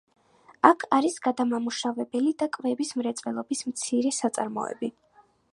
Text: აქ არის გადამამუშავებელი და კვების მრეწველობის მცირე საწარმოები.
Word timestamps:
აქ 0.69 0.85
არის 0.97 1.17
გადამამუშავებელი 1.27 2.33
და 2.41 2.49
კვების 2.57 2.97
მრეწველობის 3.03 3.65
მცირე 3.71 4.17
საწარმოები. 4.23 4.95